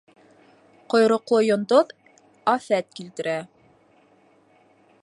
Ҡойроҡло 0.93 1.41
йондоҙ 1.49 1.93
афәт 2.55 2.91
килтерә. 3.01 3.39